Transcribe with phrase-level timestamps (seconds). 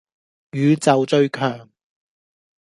[0.53, 1.69] 宇宙最強